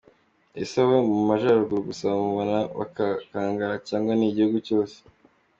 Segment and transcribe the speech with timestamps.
[0.61, 4.97] –Ese ni abo mu Majaruguru gusa bamubona bagakangarana, cyangwa ni igihugu cyose?